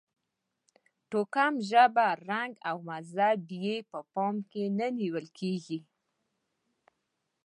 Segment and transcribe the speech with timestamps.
[1.09, 5.79] توکم، ژبه، رنګ او مذهب یې په پام کې نه نیول کېږي.